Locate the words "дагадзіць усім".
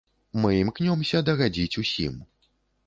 1.31-2.19